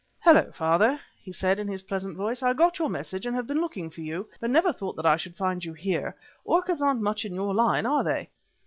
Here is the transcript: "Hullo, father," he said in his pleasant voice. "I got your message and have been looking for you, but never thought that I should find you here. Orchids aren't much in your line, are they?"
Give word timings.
"Hullo, 0.23 0.51
father," 0.51 0.99
he 1.21 1.31
said 1.31 1.59
in 1.59 1.67
his 1.67 1.83
pleasant 1.83 2.17
voice. 2.17 2.41
"I 2.41 2.53
got 2.53 2.79
your 2.79 2.89
message 2.89 3.27
and 3.27 3.35
have 3.35 3.45
been 3.45 3.61
looking 3.61 3.91
for 3.91 4.01
you, 4.01 4.27
but 4.39 4.49
never 4.49 4.73
thought 4.73 4.95
that 4.95 5.05
I 5.05 5.15
should 5.15 5.35
find 5.35 5.63
you 5.63 5.73
here. 5.73 6.15
Orchids 6.43 6.81
aren't 6.81 7.01
much 7.01 7.23
in 7.23 7.35
your 7.35 7.53
line, 7.53 7.85
are 7.85 8.03
they?" 8.03 8.29